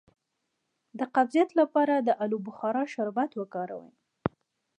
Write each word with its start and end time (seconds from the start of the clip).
د 0.99 1.01
قبضیت 1.15 1.49
لپاره 1.59 1.95
د 1.97 2.09
الو 2.23 2.37
بخارا 2.47 2.83
شربت 2.93 3.31
وکاروئ 3.35 3.91